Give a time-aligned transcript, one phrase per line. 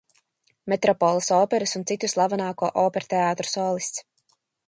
[0.71, 4.05] Metropoles operas un citu slavenāko operteātru solists.